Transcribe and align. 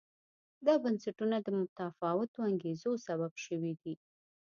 دا 0.65 0.73
بنسټونه 0.83 1.37
د 1.41 1.47
متفاوتو 1.59 2.37
انګېزو 2.49 2.91
سبب 3.07 3.33
شوي 3.45 3.73
دي. 3.81 3.93